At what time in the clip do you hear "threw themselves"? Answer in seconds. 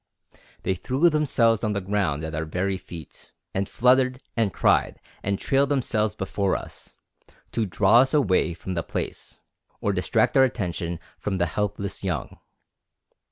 0.73-1.63